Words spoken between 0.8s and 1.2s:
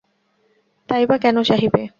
তাই বা